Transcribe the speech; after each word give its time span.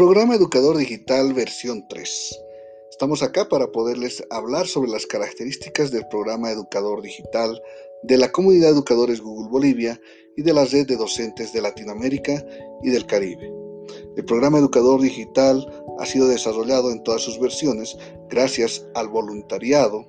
Programa 0.00 0.34
Educador 0.34 0.78
Digital 0.78 1.34
versión 1.34 1.86
3. 1.86 2.40
Estamos 2.90 3.22
acá 3.22 3.50
para 3.50 3.70
poderles 3.70 4.24
hablar 4.30 4.66
sobre 4.66 4.90
las 4.90 5.04
características 5.04 5.90
del 5.90 6.08
programa 6.08 6.50
Educador 6.50 7.02
Digital 7.02 7.60
de 8.04 8.16
la 8.16 8.32
comunidad 8.32 8.70
educadores 8.70 9.20
Google 9.20 9.50
Bolivia 9.50 10.00
y 10.38 10.42
de 10.42 10.54
la 10.54 10.64
red 10.64 10.86
de 10.86 10.96
docentes 10.96 11.52
de 11.52 11.60
Latinoamérica 11.60 12.42
y 12.82 12.88
del 12.88 13.04
Caribe. 13.04 13.52
El 14.16 14.24
programa 14.24 14.56
Educador 14.56 15.02
Digital 15.02 15.70
ha 15.98 16.06
sido 16.06 16.28
desarrollado 16.28 16.90
en 16.92 17.02
todas 17.02 17.20
sus 17.20 17.38
versiones 17.38 17.94
gracias 18.30 18.86
al 18.94 19.08
voluntariado, 19.10 20.06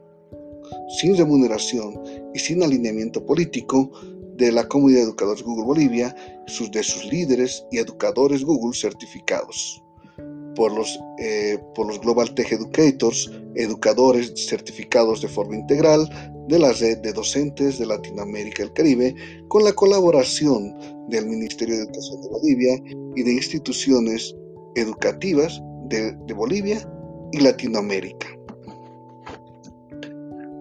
sin 1.02 1.18
remuneración 1.18 2.02
y 2.34 2.40
sin 2.40 2.64
alineamiento 2.64 3.26
político 3.26 3.92
de 4.36 4.52
la 4.52 4.68
comunidad 4.68 5.00
de 5.00 5.04
educadores 5.04 5.44
Google 5.44 5.66
Bolivia, 5.66 6.16
sus, 6.48 6.72
de 6.72 6.82
sus 6.82 7.06
líderes 7.06 7.64
y 7.72 7.78
educadores 7.78 8.44
Google 8.44 8.76
certificados 8.76 9.84
por 10.56 10.72
los, 10.74 11.00
eh, 11.20 11.58
por 11.76 11.88
los 11.88 12.00
Global 12.00 12.34
Tech 12.34 12.52
Educators, 12.52 13.32
educadores 13.56 14.34
certificados 14.36 15.22
de 15.22 15.28
forma 15.28 15.56
integral 15.56 16.10
de 16.48 16.60
la 16.60 16.72
red 16.74 16.98
de 17.00 17.14
docentes 17.14 17.80
de 17.80 17.86
Latinoamérica 17.86 18.64
y 18.64 18.66
el 18.66 18.74
Caribe, 18.74 19.16
con 19.48 19.64
la 19.64 19.74
colaboración 19.74 20.76
del 21.10 21.28
Ministerio 21.28 21.76
de 21.76 21.84
Educación 21.84 22.22
de 22.22 22.30
Bolivia 22.30 22.84
y 23.16 23.24
de 23.24 23.34
instituciones 23.34 24.36
educativas 24.76 25.62
de, 25.90 26.14
de 26.28 26.34
Bolivia 26.34 26.88
y 27.32 27.40
Latinoamérica. 27.40 28.28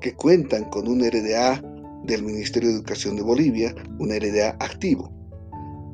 que 0.00 0.14
cuentan 0.14 0.64
con 0.70 0.88
un 0.88 1.00
RDA 1.00 1.62
del 2.04 2.22
Ministerio 2.22 2.70
de 2.70 2.76
Educación 2.76 3.16
de 3.16 3.22
Bolivia, 3.22 3.74
un 3.98 4.10
RDA 4.10 4.56
activo. 4.60 5.23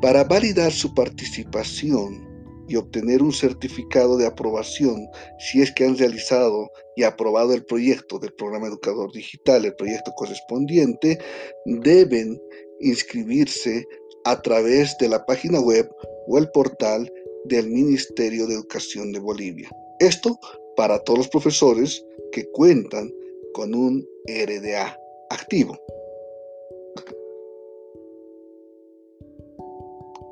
Para 0.01 0.25
validar 0.25 0.73
su 0.73 0.95
participación 0.95 2.27
y 2.69 2.77
obtener 2.77 3.23
un 3.23 3.33
certificado 3.33 4.17
de 4.17 4.27
aprobación 4.27 5.07
si 5.39 5.61
es 5.61 5.73
que 5.73 5.85
han 5.85 5.99
realizado 5.99 6.71
y 6.97 7.03
aprobado 7.03 7.53
el 7.53 7.65
proyecto 7.67 8.19
del 8.19 8.33
programa 8.33 8.69
Educador 8.69 9.13
Digital, 9.13 9.65
el 9.65 9.75
proyecto 9.75 10.13
correspondiente, 10.17 11.19
deben 11.67 12.41
inscribirse 12.81 13.85
a 14.25 14.41
través 14.41 14.97
de 14.99 15.09
la 15.09 15.25
página 15.27 15.61
web 15.61 15.91
o 16.29 16.39
el 16.39 16.51
portal 16.53 17.13
del 17.45 17.69
Ministerio 17.69 18.47
de 18.47 18.55
Educación 18.55 19.13
de 19.13 19.19
Bolivia. 19.19 19.69
Esto 19.99 20.39
para 20.77 20.99
todos 21.01 21.19
los 21.19 21.29
profesores 21.29 22.03
que 22.33 22.45
cuentan 22.53 23.13
con 23.53 23.75
un 23.75 24.07
RDA 24.27 24.97
activo. 25.31 25.79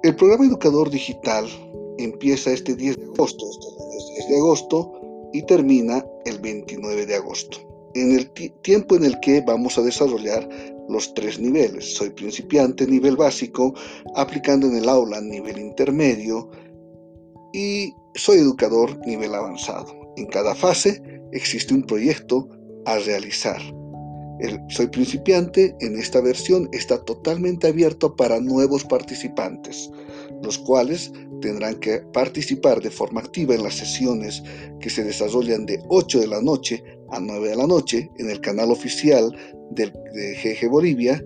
El 0.04 0.14
programa 0.14 0.47
Educador 0.47 0.91
Digital 0.91 1.47
empieza 1.98 2.53
este 2.53 2.76
10 2.76 2.97
de 2.98 3.04
agosto, 3.04 3.44
este 3.50 4.14
10 4.14 4.28
de 4.28 4.36
agosto 4.36 4.92
y 5.32 5.42
termina 5.42 6.06
el 6.25 6.38
29 6.38 7.04
de 7.04 7.16
agosto. 7.16 7.59
En 7.94 8.12
el 8.12 8.31
tiempo 8.62 8.94
en 8.94 9.04
el 9.04 9.19
que 9.19 9.41
vamos 9.41 9.76
a 9.76 9.82
desarrollar 9.82 10.48
los 10.88 11.12
tres 11.14 11.41
niveles. 11.41 11.97
Soy 11.97 12.10
principiante, 12.10 12.86
nivel 12.86 13.16
básico, 13.16 13.75
aplicando 14.14 14.69
en 14.69 14.76
el 14.76 14.88
aula 14.88 15.20
nivel 15.20 15.59
intermedio 15.59 16.48
y 17.53 17.92
soy 18.15 18.38
educador 18.38 19.04
nivel 19.04 19.34
avanzado. 19.34 19.92
En 20.16 20.26
cada 20.26 20.54
fase 20.54 21.03
existe 21.32 21.75
un 21.75 21.82
proyecto 21.82 22.48
a 22.86 22.98
realizar. 22.98 23.60
El 24.41 24.60
Soy 24.69 24.87
principiante 24.88 25.75
en 25.81 25.99
esta 25.99 26.21
versión 26.21 26.69
está 26.72 27.03
totalmente 27.04 27.66
abierto 27.66 28.15
para 28.15 28.41
nuevos 28.41 28.84
participantes, 28.84 29.91
los 30.43 30.59
cuales 30.59 31.12
tendrán 31.41 31.81
que 31.81 31.99
participar 32.12 32.81
de 32.81 32.91
forma 32.91 33.21
activa 33.21 33.54
en 33.54 33.62
las 33.65 33.75
sesiones 33.75 34.43
que 34.81 34.91
se 34.91 35.04
desarrollan 35.04 35.66
de 35.66 35.81
8 35.88 36.21
de 36.21 36.27
la 36.28 36.41
noche 36.41 36.82
a 37.10 37.21
9 37.21 37.48
de 37.48 37.56
la 37.56 37.66
noche 37.66 38.10
en 38.19 38.31
el 38.31 38.41
canal 38.41 38.71
oficial 38.71 39.34
de 39.72 39.91
GG 39.91 40.69
Bolivia 40.69 41.22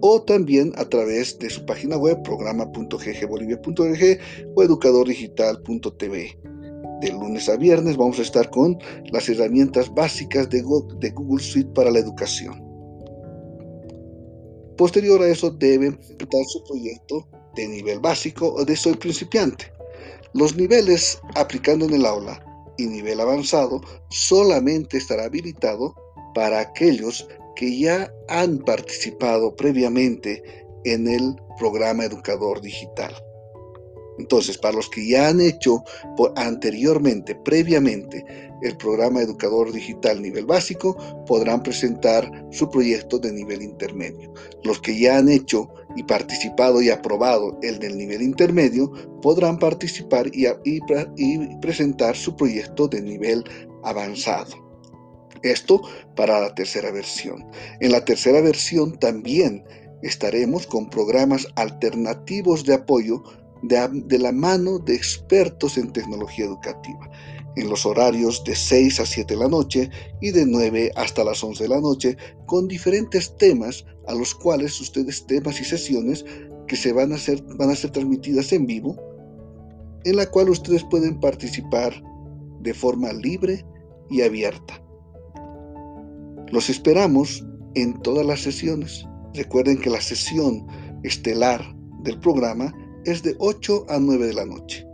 o 0.00 0.22
también 0.22 0.72
a 0.76 0.84
través 0.84 1.38
de 1.38 1.48
su 1.48 1.64
página 1.64 1.96
web 1.96 2.22
programa.ggbolivia.org 2.22 4.18
o 4.54 4.62
educadordigital.tv. 4.62 6.53
De 7.00 7.10
lunes 7.12 7.48
a 7.48 7.56
viernes 7.56 7.96
vamos 7.96 8.18
a 8.18 8.22
estar 8.22 8.50
con 8.50 8.78
las 9.12 9.28
herramientas 9.28 9.92
básicas 9.92 10.48
de 10.48 10.62
Google 10.62 11.42
Suite 11.42 11.70
para 11.74 11.90
la 11.90 11.98
educación. 11.98 12.62
Posterior 14.76 15.22
a 15.22 15.28
eso 15.28 15.50
deben 15.50 15.96
presentar 15.96 16.44
su 16.48 16.64
proyecto 16.64 17.28
de 17.54 17.68
nivel 17.68 18.00
básico 18.00 18.52
o 18.54 18.64
de 18.64 18.74
soy 18.74 18.94
principiante. 18.94 19.72
Los 20.32 20.56
niveles 20.56 21.20
aplicando 21.36 21.84
en 21.84 21.94
el 21.94 22.06
aula 22.06 22.44
y 22.76 22.86
nivel 22.86 23.20
avanzado 23.20 23.80
solamente 24.10 24.98
estará 24.98 25.24
habilitado 25.24 25.94
para 26.34 26.58
aquellos 26.58 27.28
que 27.54 27.78
ya 27.78 28.12
han 28.28 28.58
participado 28.58 29.54
previamente 29.54 30.42
en 30.84 31.06
el 31.06 31.36
programa 31.58 32.04
Educador 32.04 32.60
Digital. 32.60 33.14
Entonces, 34.18 34.58
para 34.58 34.76
los 34.76 34.88
que 34.88 35.06
ya 35.06 35.28
han 35.28 35.40
hecho 35.40 35.82
anteriormente, 36.36 37.34
previamente, 37.34 38.24
el 38.62 38.76
programa 38.76 39.20
Educador 39.20 39.72
Digital 39.72 40.22
nivel 40.22 40.46
básico, 40.46 40.96
podrán 41.26 41.62
presentar 41.62 42.30
su 42.50 42.70
proyecto 42.70 43.18
de 43.18 43.32
nivel 43.32 43.62
intermedio. 43.62 44.32
Los 44.62 44.80
que 44.80 44.98
ya 44.98 45.18
han 45.18 45.28
hecho 45.28 45.68
y 45.96 46.02
participado 46.02 46.80
y 46.80 46.90
aprobado 46.90 47.58
el 47.62 47.78
del 47.78 47.96
nivel 47.96 48.22
intermedio, 48.22 48.90
podrán 49.20 49.58
participar 49.58 50.30
y, 50.32 50.46
presentar 51.60 52.16
su 52.16 52.36
proyecto 52.36 52.88
de 52.88 53.02
nivel 53.02 53.44
avanzado. 53.82 54.56
Esto 55.42 55.82
para 56.16 56.40
la 56.40 56.54
tercera 56.54 56.90
versión. 56.90 57.44
En 57.80 57.92
la 57.92 58.04
tercera 58.04 58.40
versión 58.40 58.98
también 58.98 59.62
estaremos 60.02 60.66
con 60.66 60.88
programas 60.88 61.46
alternativos 61.56 62.64
de 62.64 62.74
apoyo 62.74 63.22
de, 63.68 64.18
la 64.18 64.32
mano 64.32 64.78
de 64.78 64.94
expertos 64.94 65.78
en 65.78 65.92
tecnología 65.92 66.44
educativa, 66.44 67.10
en 67.56 67.68
los 67.68 67.86
horarios 67.86 68.42
de 68.44 68.54
6 68.54 69.00
a 69.00 69.06
7 69.06 69.34
de 69.34 69.40
la 69.40 69.48
noche 69.48 69.90
y 70.20 70.30
de 70.30 70.44
9 70.44 70.92
hasta 70.96 71.24
las 71.24 71.42
11 71.42 71.64
de 71.64 71.68
la 71.68 71.80
noche, 71.80 72.16
con 72.46 72.68
diferentes 72.68 73.36
temas 73.38 73.84
a 74.06 74.14
los 74.14 74.34
cuales 74.34 74.80
ustedes, 74.80 75.26
temas 75.26 75.60
y 75.60 75.64
sesiones 75.64 76.24
que 76.66 76.76
se 76.76 76.92
van 76.92 77.12
a 77.12 77.16
hacer, 77.16 77.42
van 77.56 77.70
a 77.70 77.76
ser 77.76 77.90
transmitidas 77.90 78.52
en 78.52 78.66
vivo, 78.66 78.96
en 80.04 80.16
la 80.16 80.26
cual 80.30 80.50
ustedes 80.50 80.84
pueden 80.84 81.18
participar 81.20 82.02
de 82.60 82.74
forma 82.74 83.12
libre 83.12 83.64
y 84.10 84.22
abierta. 84.22 84.82
Los 86.50 86.68
esperamos 86.68 87.44
en 87.74 88.00
todas 88.02 88.26
las 88.26 88.40
sesiones. 88.40 89.06
Recuerden 89.34 89.80
que 89.80 89.90
la 89.90 90.00
sesión 90.00 90.66
estelar 91.02 91.62
del 92.02 92.18
programa 92.20 92.72
es 93.04 93.22
de 93.22 93.34
8 93.38 93.86
a 93.88 93.98
9 93.98 94.26
de 94.26 94.34
la 94.34 94.46
noche. 94.46 94.86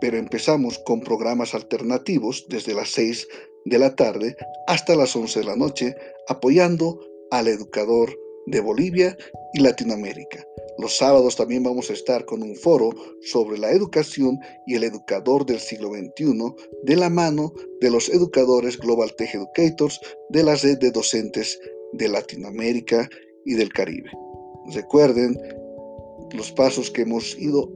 Pero 0.00 0.16
empezamos 0.16 0.78
con 0.80 1.00
programas 1.00 1.54
alternativos 1.54 2.46
desde 2.48 2.74
las 2.74 2.90
6 2.90 3.26
de 3.66 3.78
la 3.78 3.94
tarde 3.94 4.36
hasta 4.66 4.96
las 4.96 5.14
11 5.14 5.40
de 5.40 5.46
la 5.46 5.56
noche, 5.56 5.94
apoyando 6.28 6.98
al 7.30 7.48
educador 7.48 8.10
de 8.46 8.60
Bolivia 8.60 9.16
y 9.54 9.60
Latinoamérica. 9.60 10.44
Los 10.78 10.96
sábados 10.96 11.36
también 11.36 11.62
vamos 11.62 11.90
a 11.90 11.92
estar 11.92 12.24
con 12.24 12.42
un 12.42 12.56
foro 12.56 12.90
sobre 13.20 13.58
la 13.58 13.70
educación 13.70 14.38
y 14.66 14.76
el 14.76 14.84
educador 14.84 15.44
del 15.44 15.60
siglo 15.60 15.90
XXI 15.90 16.54
de 16.84 16.96
la 16.96 17.10
mano 17.10 17.52
de 17.80 17.90
los 17.90 18.08
educadores 18.08 18.78
Global 18.78 19.14
Tech 19.16 19.34
Educators 19.34 20.00
de 20.30 20.42
la 20.42 20.54
red 20.54 20.78
de 20.78 20.90
docentes 20.90 21.60
de 21.92 22.08
Latinoamérica 22.08 23.08
y 23.44 23.54
del 23.54 23.70
Caribe. 23.72 24.10
Recuerden 24.72 25.38
los 26.32 26.52
pasos 26.52 26.90
que 26.90 27.02
hemos 27.02 27.38
ido. 27.38 27.70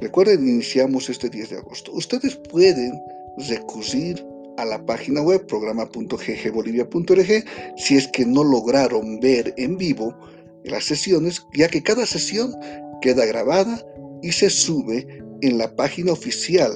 Recuerden, 0.00 0.48
iniciamos 0.48 1.08
este 1.08 1.30
10 1.30 1.50
de 1.50 1.58
agosto. 1.58 1.92
Ustedes 1.92 2.34
pueden 2.36 3.00
recurrir 3.48 4.26
a 4.56 4.64
la 4.64 4.84
página 4.84 5.22
web 5.22 5.46
programa.ggbolivia.org 5.46 7.44
si 7.76 7.96
es 7.96 8.08
que 8.08 8.24
no 8.24 8.42
lograron 8.44 9.20
ver 9.20 9.54
en 9.56 9.76
vivo 9.76 10.14
las 10.64 10.84
sesiones, 10.84 11.46
ya 11.54 11.68
que 11.68 11.82
cada 11.82 12.06
sesión 12.06 12.54
queda 13.00 13.24
grabada 13.26 13.84
y 14.22 14.32
se 14.32 14.50
sube 14.50 15.06
en 15.42 15.58
la 15.58 15.76
página 15.76 16.12
oficial 16.12 16.72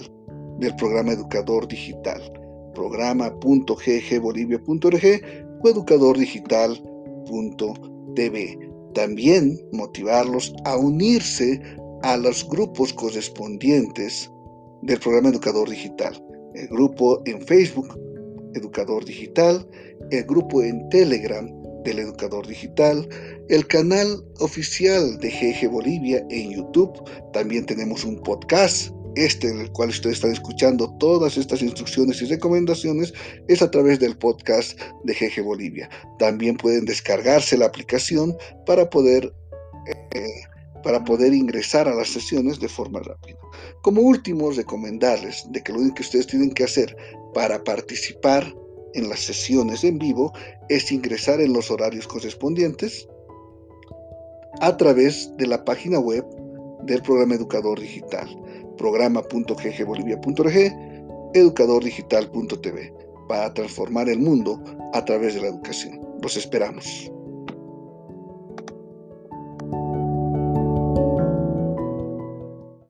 del 0.59 0.77
programa 0.77 1.13
Educador 1.13 1.67
Digital, 1.67 2.21
programa.ggbolivia.org 2.75 5.23
o 5.63 5.69
educadordigital.tv. 8.25 8.71
También 8.95 9.59
motivarlos 9.73 10.53
a 10.65 10.77
unirse 10.77 11.61
a 12.03 12.17
los 12.17 12.49
grupos 12.49 12.93
correspondientes 12.93 14.31
del 14.83 14.99
programa 14.99 15.29
Educador 15.29 15.69
Digital 15.69 16.21
el 16.55 16.69
grupo 16.69 17.23
en 17.27 17.41
Facebook, 17.43 17.99
Educador 18.55 19.05
Digital, 19.05 19.67
el 20.11 20.25
grupo 20.25 20.63
en 20.63 20.89
Telegram 20.89 21.49
del 21.85 22.01
Educador 22.01 22.47
Digital, 22.47 23.09
el 23.49 23.67
canal 23.67 24.23
oficial 24.41 25.19
de 25.19 25.31
GG 25.31 25.71
Bolivia 25.71 26.25
en 26.31 26.51
YouTube. 26.51 26.93
También 27.33 27.65
tenemos 27.67 28.05
un 28.05 28.21
podcast, 28.23 28.91
este 29.21 29.49
en 29.49 29.61
el 29.61 29.71
cual 29.73 29.91
ustedes 29.91 30.17
están 30.17 30.33
escuchando 30.33 30.97
todas 30.99 31.37
estas 31.37 31.63
instrucciones 31.63 32.21
y 32.23 32.27
recomendaciones, 32.27 33.13
es 33.49 33.63
a 33.63 33.71
través 33.71 34.01
del 34.01 34.17
podcast 34.17 34.81
de 35.05 35.15
GG 35.15 35.43
Bolivia. 35.43 35.89
También 36.19 36.57
pueden 36.57 36.85
descargarse 36.85 37.57
la 37.57 37.67
aplicación 37.67 38.37
para 38.67 38.89
poder 38.89 39.33
eh, 40.13 40.27
para 40.83 41.05
poder 41.05 41.35
ingresar 41.35 41.89
a 41.89 41.95
las 41.95 42.09
sesiones 42.09 42.59
de 42.59 42.69
forma 42.69 43.01
rápida. 43.01 43.39
Como 43.83 44.01
último, 44.01 44.51
recomendarles 44.51 45.45
de 45.51 45.63
que 45.63 45.73
lo 45.73 45.81
único 45.81 45.97
que 45.97 46.03
ustedes 46.03 46.27
tienen 46.27 46.53
que 46.53 46.65
hacer 46.65 46.97
para 47.35 47.63
participar 47.63 48.55
en 48.95 49.09
las 49.09 49.21
sesiones 49.21 49.85
en 49.85 49.99
vivo 49.99 50.33
es 50.69 50.91
ingresar 50.91 51.41
en 51.41 51.53
los 51.53 51.71
horarios 51.71 52.07
correspondientes 52.07 53.07
a 54.61 54.77
través 54.77 55.31
de 55.37 55.47
la 55.47 55.65
página 55.65 55.99
web 55.99 56.25
del 56.85 57.03
programa 57.03 57.35
Educador 57.35 57.81
Digital, 57.81 58.29
programa.ggbolivia.org, 58.77 60.57
educadordigital.tv, 61.35 62.95
para 63.29 63.53
transformar 63.55 64.09
el 64.09 64.19
mundo 64.19 64.63
a 64.93 65.05
través 65.05 65.35
de 65.35 65.43
la 65.43 65.49
educación. 65.49 66.01
Los 66.23 66.37
esperamos. 66.37 67.11